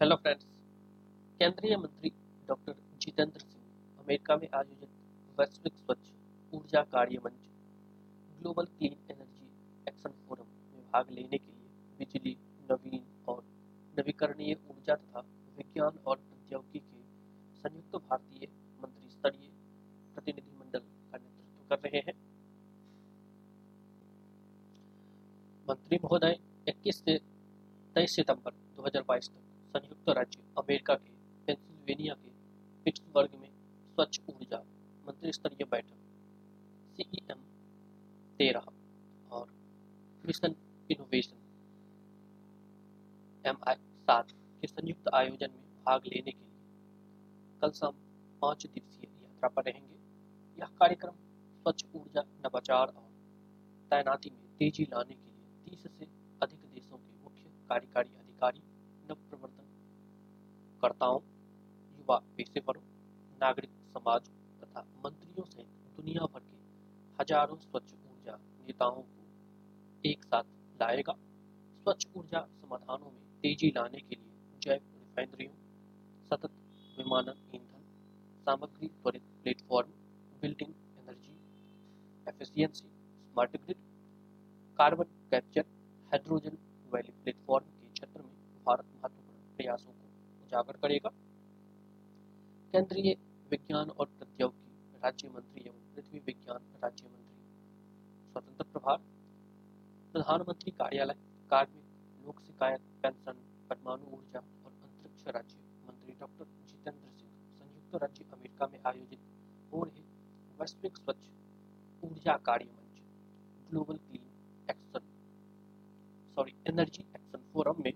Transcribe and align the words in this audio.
Hello 0.00 0.16
friends 0.16 0.44
केंद्रीय 1.38 1.76
मंत्री 1.76 2.10
doctor 2.48 2.74
Jitendra 3.00 3.40
Singh 3.40 3.98
America 3.98 4.36
में 4.36 4.48
आयोजित 4.54 4.88
वैश्विक 5.38 5.74
स्वच्छ 5.76 6.10
ऊर्जा 6.54 6.82
कार्य 6.82 7.18
मंच 7.18 7.48
global 8.38 8.64
clean 8.64 8.96
energy 9.10 9.48
action 9.88 10.10
forum 10.10 10.44
में 10.44 10.82
भाग 10.92 11.10
लेने 11.10 11.38
के 11.38 11.52
लिए 11.52 11.98
बिजली, 11.98 12.36
नवीन 12.70 13.04
और 13.28 13.42
नवीकरणीय 13.98 14.54
ऊर्जा 14.70 14.94
तथा 14.94 15.20
विज्ञान 15.58 15.98
और 16.06 16.16
प्रौद्योगिकी 16.16 16.78
के 16.78 17.04
संयुक्त 17.60 18.08
भारतीय 18.08 18.48
मंत्री 18.82 19.10
स्तरीय 19.10 19.50
प्रतिनिधिमंडल 20.14 20.78
का 20.78 21.18
नेतृत्व 21.18 21.76
कर 21.76 21.88
रहे 21.88 22.02
हैं। 22.08 22.16
मंत्री 25.68 25.98
महोदय 26.04 26.40
21 26.68 27.04
से 27.04 27.18
23 27.96 28.16
सितंबर 28.16 28.52
2022 28.76 29.28
तक 29.28 29.49
संयुक्त 29.70 30.08
राज्य 30.08 30.42
अमेरिका 30.58 30.94
के, 30.94 31.10
पेंसिल्वेनिया 31.46 32.14
के 32.14 32.30
पिट्सबर्ग 32.86 33.34
में 33.40 33.48
स्वच्छ 33.94 34.20
ऊर्जा 34.28 34.58
मंत्री 35.04 35.32
स्तरीय 35.32 35.64
बैठक 35.70 35.98
सीईएम 36.96 37.42
तेरह 38.38 38.66
और 39.30 39.46
मिशन 40.24 40.54
इनोवेशन 40.90 41.36
एम 43.44 43.56
आई 43.68 43.74
सात 44.08 44.30
के 44.60 44.66
संयुक्त 44.66 45.08
आयोजन 45.14 45.50
में 45.50 45.68
भाग 45.84 46.06
लेने 46.06 46.30
के 46.30 46.44
लिए 46.44 47.60
कल 47.62 47.70
शाम 47.70 47.94
पाँच 48.42 48.66
दिवसीय 48.66 49.08
यात्रा 49.22 49.48
पर 49.48 49.64
रहेंगे। 49.64 49.98
यह 50.58 50.74
कार्यक्रम 50.80 51.14
स्वच्छ 51.62 51.84
ऊर्जा 51.94 52.22
नवाचार 52.46 52.92
और 52.96 53.08
तैनाती 53.90 54.30
में 54.30 54.44
तेज़ी 54.58 54.84
लाने 54.84 55.14
के 55.14 55.30
लिए 55.30 55.46
तीस 55.64 55.82
से 55.98 56.08
अधिक 56.42 56.60
देशों 56.74 56.96
के 56.96 57.22
मुख्य 57.24 57.50
कार्यकारी 57.68 58.14
अधिकारी 58.18 58.62
कर्ताओं, 60.82 61.20
युवा 61.98 62.16
पेशेवरों 62.36 62.82
नागरिक, 63.40 63.70
समाज 63.94 64.28
तथा 64.60 64.80
मंत्रियों 65.04 65.44
सहित 65.46 65.66
दुनिया 65.96 66.26
भर 66.34 66.40
के 66.40 66.58
हज़ारों 67.18 67.56
स्वच्छ 67.58 67.92
ऊर्जा 67.92 68.36
नेताओं 68.66 69.02
को 69.02 69.24
एक 70.04 70.24
साथ 70.24 70.44
लाएगा। 70.80 71.14
स्वच्छ 71.86 72.06
ऊर्जा 72.16 72.40
समाधानों 72.52 73.10
में 73.10 73.20
तेज़ी 73.42 73.72
लाने 73.76 74.00
के 74.00 74.16
लिए 74.16 74.58
जैव 74.62 74.80
रिफाइनरियों, 74.94 75.52
सतत 76.30 76.52
विमानन 76.98 77.38
ईंधन, 77.54 77.84
सामग्री 78.46 78.88
त्वरित 78.88 79.22
platform, 79.42 79.90
building 80.42 80.74
energy, 80.98 81.36
efficiency, 82.26 82.86
smart 82.86 83.56
grid, 83.56 83.76
carbon 84.78 85.16
capture, 85.30 85.64
hydrogen 86.10 86.58
valley 86.92 87.12
platform 87.22 87.66
के 87.66 87.92
क्षेत्र 87.92 88.22
में 88.22 88.64
भारत 88.66 88.86
महत्वपूर्ण 88.94 89.56
प्रयासों 89.56 89.99
उजागर 90.50 90.76
करेगा। 90.76 91.10
केंद्रीय 92.74 93.14
विज्ञान 93.50 93.90
और 93.90 94.06
प्रौद्योगिकी 94.06 94.98
राज्य 95.04 95.28
मंत्री 95.28 95.62
एवं 95.66 95.78
पृथ्वी 95.94 96.18
विज्ञान 96.18 96.64
राज्य 96.82 97.08
मंत्री 97.08 97.36
स्वतंत्र 98.32 98.64
प्रभार। 98.64 98.96
प्रधानमंत्री 100.14 100.70
कार्यालय, 100.70 101.14
कार्मिक, 101.50 101.84
लोक 102.24 102.40
शिकायत, 102.40 102.80
पेंशन, 103.02 103.38
परमाणु 103.68 104.10
ऊर्जा 104.16 104.38
और 104.38 104.72
अंतरिक्ष 104.72 105.26
राज्य 105.28 105.58
मंत्री 105.86 106.12
डॉक्टर 106.20 106.44
जितेंद्र 106.66 107.10
सिंह, 107.10 107.30
संयुक्त 107.60 107.94
राज्य 108.02 108.24
अमेरिका 108.32 108.66
में 108.66 108.78
आयोजित 108.86 109.20
हो 109.72 109.82
रहे 109.84 110.02
वैश्विक 110.58 110.96
स्वच्छ 110.96 111.30
ऊर्जा 112.02 112.36
कार्य 112.46 112.70
मंच 112.72 113.00
global 113.70 113.96
clean 113.98 114.26
action 114.70 115.08
sorry 116.36 116.54
energy 116.68 117.02
action 117.02 117.48
forum 117.52 117.82
में 117.84 117.92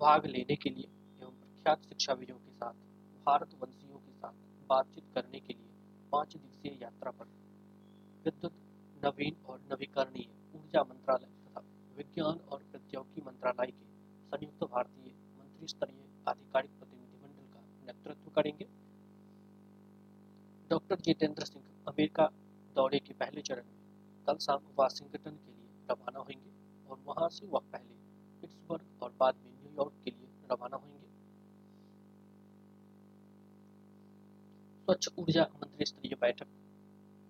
भाग 0.00 0.26
लेने 0.26 0.56
के 0.56 0.70
लिए 0.70 0.97
प्रख्यात 1.68 1.88
शिक्षाविदों 1.88 2.34
के 2.34 2.50
साथ 2.50 2.72
भारत 2.72 3.24
भारतवंशियों 3.24 3.98
के 3.98 4.12
साथ 4.12 4.32
बातचीत 4.68 5.04
करने 5.14 5.40
के 5.40 5.52
लिए 5.52 5.70
पाँच 6.12 6.36
दिवसीय 6.36 6.78
यात्रा 6.82 7.10
पर। 7.10 7.24
विद्युत, 8.24 8.52
नवीन 9.04 9.36
और 9.46 9.60
नवीकरणीय 9.72 10.28
ऊर्जा 10.54 10.82
मंत्रालय 10.82 11.26
तथा 11.26 11.60
विज्ञान 11.96 12.38
और 12.48 12.62
प्रौद्योगिकी 12.62 13.20
मंत्रालय 13.20 13.66
के 13.66 13.84
संयुक्त 14.28 14.64
भारतीय 14.64 15.12
मंत्री 15.38 15.66
स्तरीय 15.66 16.08
आधिकारिक 16.28 16.70
प्रतिनिधिमंडल 16.70 17.52
का 17.52 17.60
नेतृत्व 17.86 18.30
करेंगे। 18.30 18.66
डॉक्टर 20.70 21.00
जितेंद्र 21.00 21.44
सिंह 21.44 21.64
अमेरिका 21.88 22.26
दौरे 22.76 22.98
के 22.98 23.14
पहले 23.14 23.42
चरण 23.42 23.66
में 23.66 24.24
कल 24.26 24.36
शाम 24.36 24.72
वाशिंगटन 24.78 25.36
के 25.36 25.52
लिए 25.52 25.68
रवाना 25.90 26.18
होंगे 26.18 26.52
और 26.90 26.98
वहाँ 27.04 27.28
से 27.28 27.46
वह 27.46 27.60
पहले 27.72 27.94
पिट्सबर्ग 28.40 29.02
और 29.02 29.14
बाद 29.20 29.34
में 29.36 29.52
न्यूयॉर्क 29.52 29.92
के 30.04 30.10
लिए 30.10 30.28
रवाना 30.52 30.76
होंगे। 30.76 30.97
स्वच्छ 34.88 35.08
ऊर्जा 35.18 35.42
मंत्री 35.54 35.84
स्तरीय 35.86 36.14
बैठक 36.20 36.46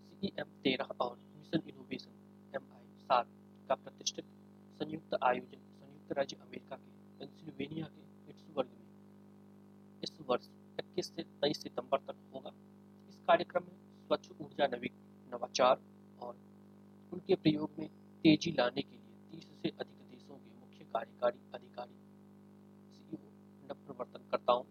सीईएम 0.02 0.50
तेरह 0.64 0.90
और 1.00 1.16
मिशन 1.38 1.62
इनोवेशन 1.68 2.12
एम 2.56 2.68
आई 2.74 2.84
सात 2.98 3.26
का 3.68 3.74
प्रतिष्ठित 3.74 4.24
संयुक्त 4.80 5.16
आयोजन, 5.22 5.64
संयुक्त 5.80 6.12
राज्य 6.18 6.36
अमेरिका 6.36 6.76
के 6.76 6.92
पेंसिल्वेनिया 7.18 7.86
के 7.86 8.04
पिट्सबर्ग 8.26 8.68
में 8.68 10.02
इस 10.02 10.14
वर्ष 10.28 10.46
21 10.78 11.10
से 11.16 11.24
23 11.42 11.62
सितंबर 11.62 12.04
तक 12.06 12.22
होगा। 12.34 12.54
इस 13.08 13.18
कार्यक्रम 13.28 13.64
में 13.64 13.76
स्वच्छ 14.06 14.30
ऊर्जा 14.40 14.66
नवी, 14.66 14.92
नवाचार 15.34 15.82
और 16.20 16.40
उनके 17.12 17.34
प्रयोग 17.34 17.78
में 17.78 17.88
तेज़ी 18.24 18.52
लाने 18.52 18.82
के 18.82 18.96
लिए 18.96 19.30
तीस 19.32 19.50
से 19.62 19.68
अधिक 19.70 20.08
देशों 20.10 20.36
के 20.36 20.58
मुख्य 20.60 20.90
कार्यकारी 20.94 21.46
अधिकारी 21.54 22.00
सीईओ 22.94 23.22
नवप्रवर्तनकर्ताओं 23.68 24.64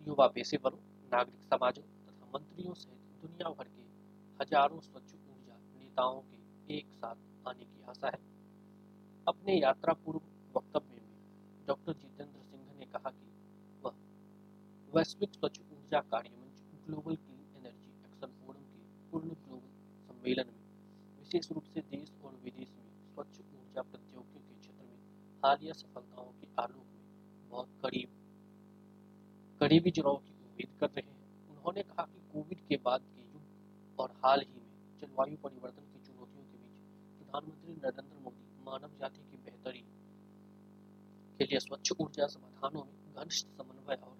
युवा 0.00 0.26
पेशेवरों 0.26 0.89
नागरिक 1.12 1.42
समाजों 1.42 1.82
तथा 1.82 2.26
मंत्रियों 2.34 2.74
सहित 2.74 2.98
दुनिया 3.22 3.48
भर 3.50 3.68
के 3.68 3.82
हज़ारों 4.40 4.80
स्वच्छ 4.80 5.14
ऊर्जा 5.14 5.56
नेताओं 5.78 6.20
के 6.22 6.76
एक 6.76 6.92
साथ 6.94 7.48
आने 7.48 7.64
की 7.64 7.82
आशा 7.90 8.08
है। 8.08 8.20
अपने 9.26 9.58
यात्रा 9.58 9.92
पूर्व 10.04 10.20
वक्तव्य 10.54 11.00
में 11.00 11.66
डॉक्टर 11.68 11.92
जितेंद्र 11.94 12.42
सिंह 12.42 12.78
ने 12.78 12.86
कहा 12.86 13.10
कि 13.10 13.28
वह 13.84 13.96
वैश्विक 14.92 15.34
स्वच्छ 15.34 15.56
ऊर्जा 15.60 16.00
कार्य 16.12 16.30
मंच 16.36 16.62
global 16.86 17.16
clean 17.16 17.42
energy 17.56 17.90
action 18.06 18.38
forum 18.40 18.62
के 18.62 18.86
पूर्ण 19.10 19.28
ग्लोबल 19.42 19.68
सम्मेलन 20.08 20.54
में 20.54 20.64
विशेष 21.18 21.52
रूप 21.52 21.64
से 21.74 21.80
देश 21.90 22.12
और 22.24 22.40
विदेश 22.44 22.72
में 22.78 22.90
स्वच्छ 23.04 23.40
ऊर्जा 23.40 23.82
प्रौद्योगिकी 23.82 24.40
के 24.40 24.54
क्षेत्र 24.54 24.84
में 24.84 24.98
हालिया 25.42 25.72
सफलताओं 25.74 26.32
के 26.40 26.48
आलोक 26.62 26.86
में 26.86 27.48
बहुत 27.50 27.68
करीब, 27.82 28.08
करीबी 29.60 29.92
उम्मीद 30.02 30.29
कर 30.80 30.86
रहे 30.86 31.10
हैं। 31.10 31.48
उन्होंने 31.48 31.82
कहा 31.82 32.04
कि 32.04 32.20
कोविड 32.32 32.60
के 32.68 32.76
बाद 32.84 33.00
के 33.14 33.22
युग 33.22 33.98
और 33.98 34.14
हाल 34.24 34.40
ही 34.40 34.52
में 34.52 34.68
जलवायु 35.00 35.36
परिवर्तन 35.36 35.82
की 35.92 36.06
चुनौतियों 36.06 36.44
के 36.44 36.58
बीच 36.58 37.18
प्रधानमंत्री 37.18 37.72
नरेंद्र 37.74 38.18
मोदी 38.24 38.64
मानव 38.64 38.98
जाति 39.00 39.22
की 39.30 39.36
बेहतरी 39.36 39.84
के 41.38 41.44
लिए 41.44 41.58
स्वच्छ 41.58 41.92
ऊर्जा 42.00 42.26
समाधानों 42.26 42.84
में 42.84 43.14
घनिष्ठ 43.14 43.46
समन्वय 43.56 43.98
और 44.02 44.16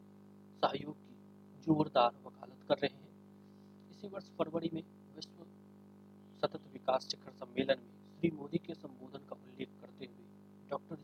सहयोग 0.62 0.96
की 0.96 1.14
जोरदार 1.62 2.12
वकालत 2.26 2.62
कर 2.68 2.78
रहे 2.78 2.94
हैं। 2.94 3.08
इसी 3.90 4.08
वर्ष 4.08 4.28
फरवरी 4.38 4.70
में 4.72 4.82
विश्व 5.16 5.44
सतत 6.42 6.72
विकास 6.72 7.08
शिखर 7.10 7.32
सम्मेलन 7.32 7.80
में 7.80 8.18
श्री 8.20 8.30
मोदी 8.30 8.58
के 8.58 8.74
संबोधन 8.74 9.26
का 9.28 9.36
उल्लेख 9.36 9.68
करते 9.80 10.06
हुए 10.06 10.24
डॉक्टर 10.70 10.96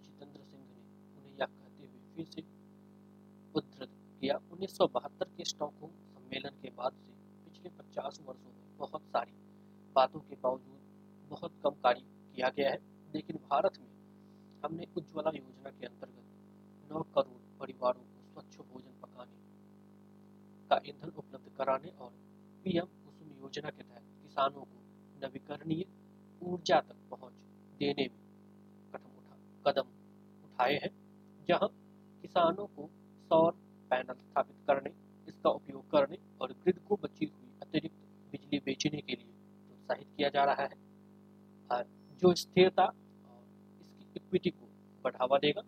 1972 4.76 5.28
के 5.36 5.44
स्टॉकहोम 5.44 5.90
सम्मेलन 5.90 6.50
के 6.62 6.70
बाद 6.70 6.92
से 6.92 7.12
पिछले 7.44 7.70
50 7.70 8.20
वर्षों 8.26 8.50
में 8.50 8.76
बहुत 8.78 9.02
सारी 9.02 9.32
बातों 9.96 10.20
के 10.20 10.34
बावजूद 10.34 10.80
बहुत 11.30 11.52
कम 11.64 11.70
कार्य 11.70 12.00
किया 12.00 12.48
गया 12.48 12.70
है। 12.70 12.78
लेकिन 13.14 13.36
भारत 13.36 13.78
में 13.80 13.88
हमने 14.64 14.86
उज्ज्वला 14.96 15.30
योजना 15.34 15.70
के 15.70 15.86
अंतर्गत 15.86 16.92
9 16.92 17.02
करोड़ 17.14 17.58
परिवारों 17.60 18.02
को 18.02 18.22
स्वच्छ 18.22 18.58
भोजन 18.58 19.00
पकाने 19.02 19.36
का 20.70 20.80
ईंधन 20.86 21.08
उपलब्ध 21.08 21.56
कराने 21.56 21.88
और 21.88 22.10
पीएम 22.64 22.86
कुसुम 22.86 23.28
योजना 23.28 23.70
के 23.70 23.82
तहत 23.82 24.02
किसानों 24.22 24.62
को 24.62 24.82
नवीकरणीय 25.26 25.86
ऊर्जा 26.42 26.80
तक 26.80 26.96
पहुँच 27.10 27.32
देने 27.78 28.08
में 28.08 28.20
कदम 28.94 29.16
उठा, 29.16 29.36
कदम 29.66 29.88
उठाए 30.44 30.74
हैं, 30.74 30.90
जहाँ 31.48 31.68
किसानों 32.22 32.66
को 32.66 32.90
सौर 33.22 33.65
पैनल 33.90 34.14
स्थापित 34.14 34.56
करने, 34.66 34.90
इसका 35.28 35.50
उपयोग 35.50 35.90
करने 35.90 36.18
और 36.40 36.52
ग्रिड 36.54 36.78
को 36.88 36.96
बची 37.02 37.26
हुई 37.26 37.48
अतिरिक्त 37.62 37.96
बिजली 38.32 38.58
बेचने 38.66 39.00
के 39.00 39.12
लिए 39.12 39.32
प्रोत्साहित 39.66 40.08
किया 40.16 40.28
जा 40.28 40.44
रहा 40.44 40.62
है। 40.64 41.84
जो 42.22 42.34
स्थिरता 42.36 42.84
और 42.84 43.42
इसकी 43.80 44.04
इक्विटी 44.16 44.50
को 44.50 44.68
बढ़ावा 45.04 45.38
देगा, 45.38 45.62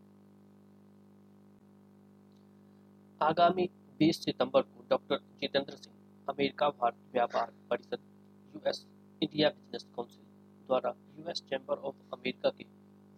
आगामी 3.21 3.69
20 4.01 4.25
सितंबर 4.25 4.63
को 4.63 4.85
डॉक्टर 4.91 5.19
जितेंद्र 5.41 5.75
सिंह, 5.75 5.95
अमेरिका 6.29 6.69
भारत 6.71 6.99
व्यापार 7.13 7.53
परिषद, 7.71 7.99
यूएस 8.55 8.85
इंडिया 9.23 9.49
बिज़नेस 9.51 9.85
काउंसिल 9.97 10.25
द्वारा 10.67 10.95
यूएस 11.19 11.43
चैम्बर 11.51 11.77
ऑफ़ 11.79 11.97
अमेरिका 12.13 12.51
के 12.51 12.65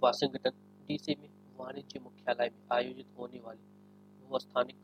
वाशिंगटन, 0.02 0.50
डीसी 0.88 1.14
में 1.14 1.28
वाणिज्य 1.58 2.00
मुख्यालय 2.00 2.50
में 2.50 2.62
आयोजित 2.72 3.14
होने 3.18 3.40
वाले 3.40 4.28
भूस्थानिक 4.28 4.76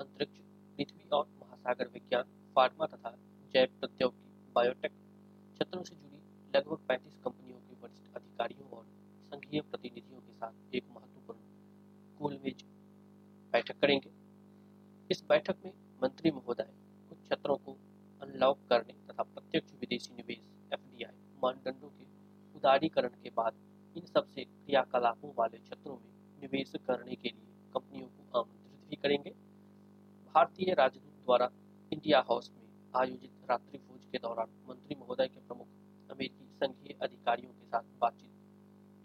अंतरिक्ष, 0.00 0.38
पृथ्वी 0.78 1.08
और 1.08 1.26
महासागर 1.40 1.88
विज्ञान 1.88 2.24
फार्मा 2.56 2.86
तथा 2.86 3.10
जैव 3.54 3.66
प्रौद्योगिकी 3.80 4.52
बायोटेक 4.54 4.92
क्षेत्रों 4.92 5.82
से 5.82 5.94
जुड़ी 5.94 6.20
लगभग 6.56 6.78
35 6.88 7.14
कंपनियों 7.24 7.58
के 7.58 7.74
वरिष्ठ 7.82 8.16
अधिकारियों 8.16 8.68
और 8.70 8.84
संघीय 9.32 9.60
प्रतिनिधियों 9.60 10.20
के 10.20 10.32
साथ 10.32 10.74
एक 10.74 10.84
महत्वपूर्ण 10.96 11.38
गोलमेज 12.18 12.64
बैठक 13.52 13.80
करेंगे। 13.80 14.10
इस 15.10 15.24
बैठक 15.28 15.56
में 15.64 15.72
मंत्री 16.02 16.30
महोदय 16.30 16.68
कुछ 17.08 17.18
क्षेत्रों 17.18 17.56
को 17.56 17.76
अनलॉक 18.22 18.58
करने 18.70 18.92
तथा 18.92 19.22
प्रत्यक्ष 19.22 19.72
विदेशी 19.72 20.14
निवेश 20.14 20.48
एफ़ 20.72 20.80
मानदंडों 21.42 21.88
के 21.88 22.04
उदारीकरण 22.56 23.08
के 23.08 23.30
बाद 23.30 23.54
इन 23.96 24.04
सबसे 24.06 24.44
क्रियाकलापों 24.44 25.32
वाले 25.38 25.58
क्षेत्रों 25.58 25.94
में 25.94 26.40
निवेश 26.40 26.72
करने 26.86 27.14
के 27.14 27.28
लिए 27.28 27.46
कंपनियों 27.74 28.08
को 28.08 28.40
आमंत्रित 28.40 28.88
भी 28.90 28.96
करेंगे। 28.96 29.51
भारतीय 30.34 30.74
राजदूत 30.74 31.24
द्वारा 31.24 31.48
इंडिया 31.92 32.18
हाउस 32.28 32.50
में 32.50 32.62
आयोजित 32.94 33.50
रात्रि 33.50 33.78
भोज 33.78 34.04
के 34.12 34.18
दौरान 34.18 34.54
मंत्री 34.68 34.94
महोदय 35.00 35.28
के 35.28 35.40
प्रमुख 35.40 35.66
अमेरिकी 36.10 36.46
संघीय 36.54 36.96
अधिकारियों 37.02 37.52
के 37.52 37.66
साथ 37.66 37.90
बातचीत 38.00 38.30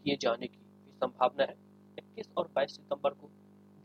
किए 0.05 0.15
जाने 0.21 0.47
की 0.47 0.57
भी 0.57 0.91
संभावना 0.93 1.43
है। 1.43 1.57
इक्कीस 1.97 2.31
और 2.37 2.51
बाईस 2.55 2.75
सितंबर 2.75 3.13
को 3.13 3.29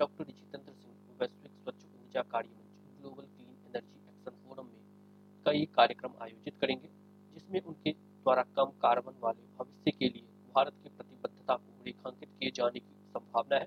डॉक्टर 0.00 0.24
जितेंद्र 0.24 0.72
सिंह 0.72 0.94
वैश्विक 1.20 1.52
स्वच्छ 1.52 1.84
ऊर्जा 1.84 2.22
कार्य 2.30 2.48
मंच 2.48 3.00
global 3.00 3.26
clean 3.26 3.56
energy 3.66 3.98
action 4.08 4.38
forum 4.38 4.66
में 4.66 4.80
कई 5.46 5.64
कार्यक्रम 5.74 6.22
आयोजित 6.22 6.58
करेंगे, 6.60 6.88
जिसमें 7.34 7.60
उनके 7.60 7.92
द्वारा 7.92 8.42
कम 8.56 8.78
कार्बन 8.82 9.20
वाले 9.20 9.46
भविष्य 9.58 9.90
के 9.90 10.08
लिए 10.08 10.26
भारत 10.54 10.82
की 10.82 10.88
प्रतिबद्धता 10.88 11.56
को 11.56 11.82
रेखांकित 11.86 12.28
किए 12.28 12.50
जाने 12.50 12.80
की 12.80 12.94
संभावना 13.08 13.56
है। 13.56 13.66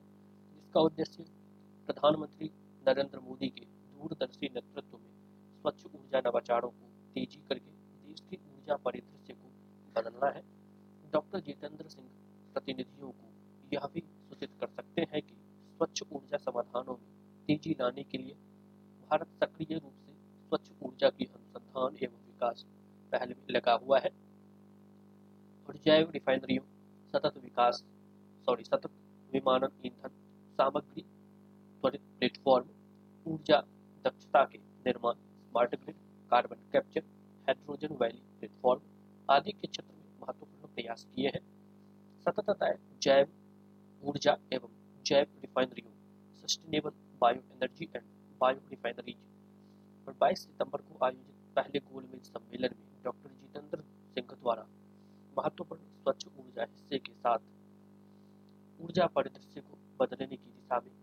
जिसका 0.55 0.81
उद्देश्य 0.81 1.25
प्रधानमंत्री 1.87 2.51
नरेंद्र 2.87 3.19
मोदी 3.19 3.49
के 3.49 3.65
दूरदर्शी 3.65 4.47
नेतृत्व 4.47 4.97
में 4.97 5.11
स्वच्छ 5.61 5.85
ऊर्जा 5.85 6.19
नवाचारों 6.19 6.69
को 6.69 6.89
तेज़ी 7.13 7.41
करके 7.49 7.71
देश 8.07 8.19
की 8.19 8.35
ऊर्जा 8.35 8.75
परिदृश्य 8.75 9.33
को 9.33 9.47
बदलना 9.95 10.29
है। 10.29 10.43
डॉक्टर 11.11 11.39
जितेंद्र 11.39 11.87
सिंह 11.87 12.07
प्रतिनिधियों 12.53 13.11
को 13.11 13.29
यह 13.73 13.87
भी 13.93 14.01
सूचित 14.01 14.49
कर 14.59 14.67
सकते 14.67 15.01
हैं 15.01 15.21
कि 15.21 15.35
स्वच्छ 15.77 16.03
ऊर्जा 16.11 16.37
समाधानों 16.37 16.93
में 16.93 17.07
तेज़ी 17.47 17.71
लाने 17.71 18.03
के 18.03 18.17
लिए 18.17 18.33
भारत 19.09 19.27
सक्रिय 19.27 19.77
रूप 19.77 19.93
से 20.05 20.13
स्वच्छ 20.47 20.71
ऊर्जा 20.81 21.09
की 21.09 21.25
अनुसंधान 21.25 21.97
एवं 22.03 22.25
विकास 22.25 22.65
पहल 23.11 23.29
में 23.29 23.47
लगा 23.49 23.73
हुआ 23.73 23.99
है। 23.99 24.09
और 25.67 25.77
जैव 25.77 26.11
रिफाइनरियों, 26.11 26.63
सतत 27.11 27.37
विकास, 27.37 27.83
सॉरी, 28.45 28.63
सतत 28.63 28.91
विमानन 29.33 29.69
ईंधन 29.85 30.09
सामग्री, 30.53 31.01
त्वरित 31.81 32.01
प्लेटफॉर्म 32.01 32.67
ऊर्जा 33.25 33.57
दक्षता 34.05 34.43
के 34.45 34.57
निर्माण 34.85 35.13
smart 35.13 35.75
grid 35.75 35.95
carbon 36.31 36.57
capture 36.71 37.03
hydrogen 37.47 37.95
valley 38.01 38.21
platform 38.39 38.81
आदि 39.29 39.51
के 39.51 39.67
क्षेत्र 39.67 39.93
में 39.93 40.19
महत्वपूर्ण 40.21 40.73
प्रयास 40.75 41.05
किए 41.15 41.29
हैं। 41.35 41.41
सतततः 42.25 42.75
जैव 43.01 43.27
ऊर्जा 44.01 44.37
एवं 44.53 44.75
जैव 45.05 45.27
रिफाइनरियों 45.41 45.91
sustainable 46.41 46.91
bio 47.21 47.41
energy 47.53 47.89
and 47.95 48.03
bio 48.41 48.61
refineries 48.69 49.17
और 50.07 50.15
22 50.23 50.39
सितंबर 50.39 50.81
को 50.81 51.05
आयोजित 51.05 51.35
पहले 51.55 51.79
गोलमेज 51.91 52.31
सम्मेलन 52.31 52.75
में 52.79 53.03
डॉक्टर 53.03 53.29
जितेंद्र 53.31 53.81
सिंह 54.15 54.27
द्वारा 54.33 54.67
महत्वपूर्ण 55.37 55.81
स्वच्छ 56.03 56.27
ऊर्जा 56.27 56.63
हिस्से 56.63 56.99
के 56.99 57.13
साथ 57.13 57.47
ऊर्जा 58.79 59.05
परिदृश्य 59.15 59.61
को 59.61 59.77
बदलने 59.99 60.35
की 60.35 60.49
दिशा 60.49 60.79
में 60.85 60.93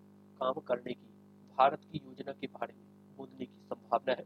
काम 0.41 0.61
करने 0.69 0.95
की 0.95 1.12
भारत 1.59 1.85
की 1.85 1.99
योजना 1.99 2.33
के 2.33 2.47
बारे 2.47 2.75
में 2.75 3.17
बोलने 3.17 3.47
की 3.47 3.61
संभावना 3.63 4.13
है। 4.13 4.25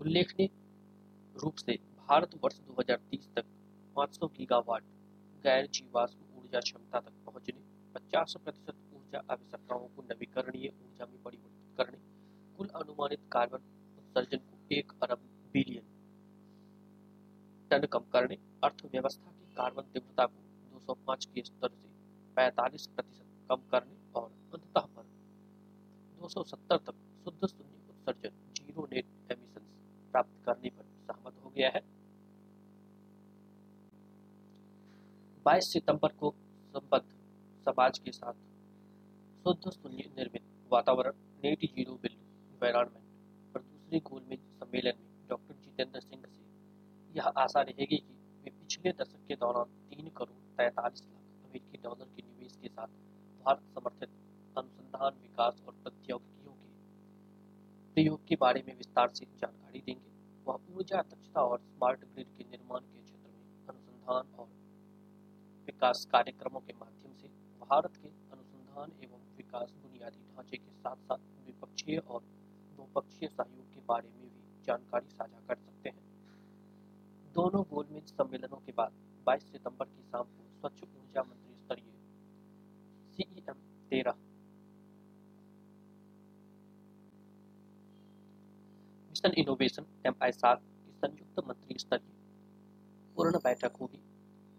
उल्लेखनीय 0.00 0.48
रूप 1.36 1.56
से 1.56 1.78
भारत 2.08 2.34
वर्ष 2.44 2.60
2030 2.60 3.28
तक 3.36 3.44
500 3.96 4.28
गीगावाट 4.28 4.82
गैर 5.44 5.66
जीवाश्म 5.66 6.38
ऊर्जा 6.38 6.60
क्षमता 6.60 7.00
तक 7.00 7.12
पहुँचने 7.26 7.62
50 7.94 8.36
प्रतिशत 8.36 8.76
ऊर्जा 8.94 9.22
आवश्यकताओं 9.30 9.88
को 9.88 10.02
नवीकरणीय 10.02 10.68
ऊर्जा 10.68 11.06
में 11.06 11.22
परिवर्तित 11.22 11.76
करने, 11.76 11.98
कुल 12.56 12.68
अनुमानित 12.68 13.20
कार्बन 13.32 13.58
उत्सर्जन 13.98 14.38
को 14.38 14.58
एक 14.70 14.92
अरब 15.02 15.18
बिलियन 15.52 15.84
टन 17.70 17.86
कम 17.86 18.04
करने, 18.12 18.38
अर्थव्यवस्था 18.64 19.30
की 19.30 19.54
कार्बन 19.54 19.82
तीव्रता 19.82 20.26
को 20.26 20.42
205 20.72 21.24
के 21.24 21.42
स्तर 21.42 21.68
से 21.68 21.88
45 22.36 22.86
प्रतिशत 22.86 23.26
कम 23.48 23.68
करने 23.70 24.03
270 26.24 26.76
तक 26.78 26.94
शुद्ध 27.24 27.46
शून्य 27.46 27.78
उत्सर्जन, 27.90 28.30
ज़ीरो 28.58 28.86
नेट 28.92 29.06
एमिशन 29.32 29.64
प्राप्त 30.14 30.44
करने 30.46 30.70
पर 30.70 30.84
सहमत 31.08 31.40
हो 31.44 31.50
गया 31.50 31.68
है। 31.74 31.82
22 35.46 35.72
सितंबर 35.72 36.12
को 36.20 36.30
संबद्ध 36.74 37.04
समाज 37.66 37.98
के 37.98 38.12
साथ 38.12 38.32
शुद्ध 39.44 39.70
शून्य 39.70 40.08
निर्मित 40.16 40.42
वातावरण 40.72 41.20
नेट 41.44 41.64
ज़ीरो 41.66 41.94
बिल्डू 42.02 42.22
एनवायरमेंट 42.54 43.04
पर 43.54 43.60
दूसरे 43.62 44.00
गोल 44.10 44.22
में 44.30 44.36
सम्मेलन 44.36 44.98
में 45.00 45.28
डॉक्टर 45.28 45.54
जितेंद्र 45.54 46.00
सिंह 46.00 46.22
से 46.26 46.42
यह 47.10 47.32
आशा 47.44 47.60
रहेगी 47.62 47.96
कि 47.96 48.14
वे 48.44 48.50
पिछले 48.50 48.92
दशक 49.02 49.26
के 49.28 49.34
दौरान 49.36 49.78
तीन 49.90 50.08
करोड़ 50.16 50.38
तैंतालीस 50.58 51.02
लाख 51.02 51.48
अमेरिकी 51.48 51.82
डॉलर 51.82 52.04
के 52.16 52.22
निवेश 52.22 52.56
के 52.62 52.68
साथ 52.68 52.86
भारत 53.44 53.62
समर्थित 53.74 54.08
अनुसंधान 54.58 55.20
विकास 55.22 55.62
और 55.66 55.72
प्रौद्योगिकियों 55.72 56.52
के 56.52 56.68
प्रयोग 57.94 58.26
के 58.26 58.36
बारे 58.36 58.62
में 58.68 58.76
विस्तार 58.76 59.08
से 59.08 59.26
जानकारी 59.40 59.80
देंगे। 59.80 60.12
वह 60.46 60.58
ऊर्जा, 60.76 61.02
दक्षता 61.02 61.42
और 61.42 61.58
स्मार्ट 61.58 62.04
ग्रिड 62.04 62.26
के 62.38 62.44
निर्माण 62.44 62.80
के 62.80 63.02
क्षेत्र 63.02 63.28
में 63.28 63.68
अनुसंधान 63.68 64.34
और 64.38 64.48
विकास 65.66 66.04
कार्यक्रमों 66.12 66.60
के 66.60 66.72
माध्यम 66.80 67.14
से 67.14 67.28
भारत 67.60 67.96
के 67.96 68.08
अनुसंधान 68.08 68.92
एवं 69.04 69.36
विकास 69.36 69.72
बुनियादी 69.82 70.22
ढांचे 70.36 70.56
के 70.56 70.70
साथ 70.70 70.96
साथ 70.96 71.18
द्विपक्षीय 71.18 71.98
और 71.98 72.20
बहुपक्षीय 72.76 73.28
सहयोग 73.28 73.74
के 73.74 73.80
बारे 73.80 74.08
में 74.08 74.28
भी 74.28 74.64
जानकारी 74.66 75.08
साझा 75.08 75.40
कर 75.48 75.54
सकते 75.54 75.88
हैं। 75.88 76.02
दोनों 77.34 77.62
गोलमेज 77.70 78.12
सम्मेलनों 78.12 78.56
के 78.56 78.72
बाद 78.72 78.92
22 79.26 79.50
सितंबर 79.52 79.84
की 79.84 80.02
शाम 80.02 80.22
को 80.22 80.48
स्वच्छ 80.60 80.82
ऊर्जा 80.82 81.22
मंत्री 81.22 81.54
स्तरीय 81.54 81.92
सीईएम 83.12 83.54
तेरह 83.90 84.23
मिशन 89.24 89.40
इनोवेशन 89.40 89.84
एम 90.06 90.14
आई 90.22 90.32
सात 90.32 90.60
की 90.60 90.92
संयुक्त 90.92 91.38
मंत्री 91.48 91.78
स्तरीय 91.78 92.12
पूर्ण 93.16 93.38
बैठक 93.44 93.76
होगी, 93.80 94.00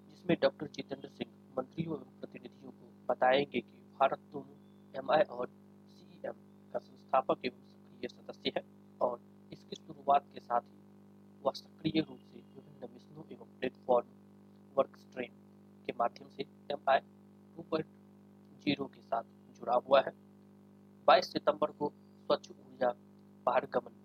जिसमें 0.10 0.38
डॉक्टर 0.42 0.68
जितेंद्र 0.68 1.08
सिंह 1.08 1.32
मंत्रियों 1.58 1.96
एवं 1.96 2.20
प्रतिनिधियों 2.20 2.72
को 2.72 2.88
बताएँगे 3.10 3.60
कि 3.62 3.78
भारत 4.00 4.20
दोनों 4.32 5.00
एम 5.00 5.12
आई 5.12 5.24
और 5.38 5.48
सीईएम 5.90 6.40
का 6.74 6.80
संस्थापक 6.80 7.46
एवं 7.46 7.60
सक्रिय 7.74 8.08
सदस्य 8.08 8.52
है 8.58 8.64
और 9.02 9.20
इसकी 9.52 9.76
शुरुआत 9.76 10.26
के 10.34 10.40
साथ 10.40 10.62
ही 10.62 10.82
वह 11.44 11.52
सक्रिय 11.56 12.02
रूप 12.02 12.20
से 12.20 12.40
विभिन्न 12.56 12.90
मिशनों 12.94 13.24
एवं 13.32 13.60
प्लेटफॉर्म 13.60 14.08
वर्क 14.78 14.98
स्ट्रीम 14.98 15.36
के 15.86 15.94
माध्यम 16.00 16.30
से 16.30 16.46
M 16.72 16.90
I 16.90 17.00
two 17.58 17.62
point 17.62 17.86
zero 18.64 18.86
के 18.86 19.02
साथ 19.02 19.24
जुड़ा 19.60 19.76
हुआ 19.88 20.02
है। 20.02 20.14
22 21.08 21.32
सितंबर 21.34 21.72
को 21.72 21.92
स्वच्छ 22.26 22.50
ऊर्जा 22.52 22.92
पारगमन 23.46 24.05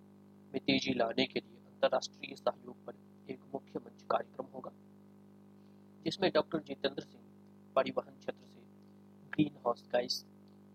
में 0.53 0.61
तेज़ी 0.61 0.93
लाने 0.95 1.25
के 1.27 1.41
लिए 1.41 1.59
अंतर्राष्ट्रीय 1.67 2.35
सहयोग 2.37 2.85
पर 2.87 2.95
एक 3.29 3.41
मुख्य 3.55 3.79
मंच 3.79 4.03
कार्यक्रम 4.11 4.47
होगा, 4.55 4.73
जिसमें 6.05 6.31
डॉक्टर 6.35 6.59
जितेंद्र 6.69 7.03
सिंह 7.03 7.23
परिवहन 7.77 8.19
क्षेत्र 8.19 8.47
से 8.47 8.61
ग्रीन 9.33 9.57
हाउस 9.65 9.83
गैस 9.93 10.25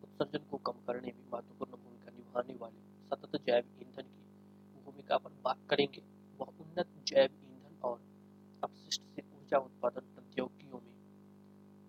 उत्सर्जन 0.03 0.45
को 0.51 0.57
कम 0.67 0.85
करने 0.87 1.13
में 1.13 1.23
महत्वपूर्ण 1.33 1.71
भूमिका 1.73 2.11
निभाने 2.11 2.55
वाले 2.55 2.79
सतत 3.11 3.41
जैव 3.45 3.63
ईंधन 3.81 4.01
की 4.03 4.83
भूमिका 4.85 5.17
पर 5.17 5.31
बात 5.43 5.59
करेंगे। 5.69 6.01
वह 6.39 6.53
उन्नत 6.61 6.93
जैव 7.07 7.29
ईंधन 7.43 7.77
और 7.83 7.99
अपशिष्ट 8.63 9.01
से 9.05 9.23
ऊर्जा 9.33 9.57
उत्पादन 9.59 10.13
प्रौद्योगिकियों 10.13 10.79
में 10.79 10.93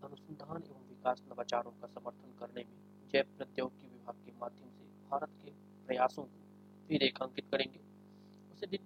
अनुसंधान 0.03 0.63
एवं 0.63 0.89
विकास 0.89 1.23
नवाचारों 1.31 1.71
का 1.81 1.87
समर्थन 1.89 2.35
करने 2.41 2.65
में 2.65 2.77
जैव 3.13 3.37
प्रौद्योगिकी 3.37 3.89
विभाग 3.89 4.25
के 4.25 4.33
माध्यम 4.41 4.69
से 4.71 4.85
भारत 5.11 5.39
के 5.45 5.51
प्रयासों 5.89 6.23
को 6.25 6.45
भी 6.89 6.97
रेखांकित 6.99 7.45
करेंगे 7.53 7.81
उसी 8.53 8.67
दिन 8.67 8.83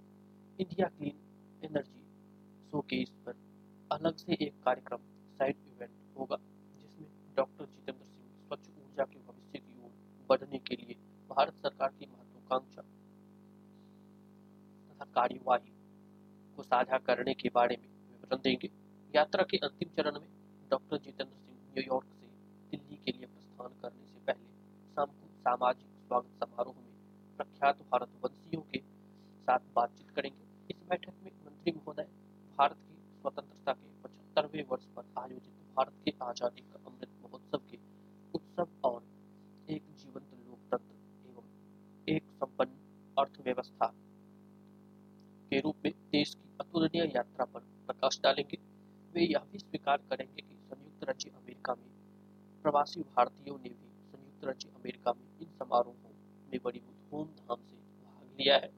इंडिया 0.58 0.86
क्लीन 0.88 1.18
एनर्जी 1.62 2.00
शोकेस 2.72 3.10
पर 3.26 3.34
अलग 3.90 4.16
से 4.16 4.32
एक 4.46 4.54
कार्यक्रम 4.64 4.98
साइड 5.38 5.56
इवेंट 5.68 5.90
होगा, 6.18 6.36
जिसमें 6.80 7.08
डॉक्टर 7.36 7.64
जितेंद्र 7.64 8.04
सिंह 8.04 8.28
स्वच्छ 8.46 8.68
ऊर्जा 8.68 9.04
के 9.04 9.18
भविष्य 9.18 9.58
की 9.58 9.82
ओर 9.84 9.90
बढ़ने 10.28 10.58
के 10.68 10.76
लिए 10.76 10.94
भारत 11.30 11.56
सरकार 11.62 11.92
की 11.98 12.06
महत्वाकांक्षा 12.06 12.82
तथा 14.90 15.04
कार्यवाही 15.14 15.72
को 16.56 16.62
साझा 16.62 16.98
करने 17.06 17.34
के 17.34 17.48
बारे 17.54 17.76
में 17.82 17.88
विवरण 17.88 18.40
देंगे। 18.44 18.70
यात्रा 19.14 19.42
के 19.50 19.56
अंतिम 19.66 19.88
चरण 19.96 20.20
में 20.20 20.28
डॉक्टर 20.70 20.98
जितेंद्र 20.98 21.34
सिंह 21.34 21.58
न्यूयॉर्क 21.74 22.06
से 22.20 22.26
दिल्ली 22.70 22.96
के 23.04 23.12
लिए 23.12 23.26
प्रस्थान 23.26 23.80
करने 23.82 24.06
से 24.06 24.18
पहले 24.26 24.48
शाम 24.96 25.06
को 25.06 25.28
सामाजिक 25.40 25.86
स्वागत 26.06 26.44
समारोह 26.44 26.74
में 26.76 26.92
प्रख्यात 27.38 27.82
भारतवंशियों 27.92 28.62
के 28.72 28.78
साथ 29.46 29.72
बातचीत 29.76 30.10
करेंगे 30.10 30.48
इस 30.70 30.82
बैठक 30.88 31.14
में 31.24 31.30
मंत्री 31.46 31.72
महोदय 31.72 32.08
भारत 32.58 32.76
की 32.88 32.94
स्वतंत्रता 33.20 33.72
के 33.72 33.88
पचहत्तरवें 34.02 34.64
वर्ष 34.70 34.84
पर 34.96 35.04
आयोजित 35.18 35.54
भारत 35.76 35.94
के 36.04 36.10
आज़ादी 36.30 36.62
का 36.62 36.78
अमृत 36.86 37.10
महोत्सव 37.22 37.62
के 37.70 37.78
उत्सव 38.34 38.68
और 38.84 39.02
एक 39.68 39.82
जीवंत 39.94 40.34
लोकतंत्र 40.40 41.28
एवं 41.28 41.46
एक 42.08 42.30
संपन्न 42.32 42.78
अर्थव्यवस्था 43.16 43.86
के 45.50 45.60
रूप 45.60 45.76
में 45.84 45.92
देश 46.12 46.34
की 46.34 46.48
अतुलनीय 46.60 47.12
यात्रा 47.16 47.44
पर 47.44 47.60
प्रकाश 47.86 48.20
डालेंगे। 48.24 48.58
वे 49.14 49.24
यह 49.24 49.46
भी 49.52 49.58
स्वीकार 49.58 50.02
करेंगे 50.10 50.42
कि 50.42 50.56
संयुक्त 50.56 51.04
राज्य 51.04 51.30
अमेरिका 51.36 51.74
में 51.74 51.88
प्रवासी 52.64 53.00
भारतीयों 53.16 53.58
ने 53.58 53.68
भी 53.70 53.88
संयुक्त 54.12 54.44
राज्य 54.44 54.68
अमेरिका 54.76 55.12
में 55.12 55.26
इन 55.40 55.48
समारोहों 55.58 56.10
में 56.52 56.60
बड़ी 56.64 56.80
धूमधाम 56.80 57.66
से 57.66 57.76
भाग 57.76 58.26
लिया 58.40 58.56
है। 58.56 58.70